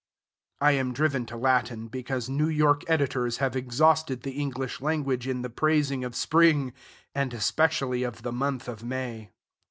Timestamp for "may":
8.83-9.29